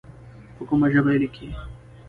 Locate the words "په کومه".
0.55-0.87